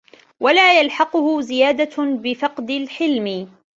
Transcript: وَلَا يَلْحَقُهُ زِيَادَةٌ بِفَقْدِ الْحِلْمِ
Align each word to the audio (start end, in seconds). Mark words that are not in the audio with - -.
وَلَا 0.39 0.79
يَلْحَقُهُ 0.81 1.41
زِيَادَةٌ 1.41 1.91
بِفَقْدِ 2.03 2.69
الْحِلْمِ 2.71 3.49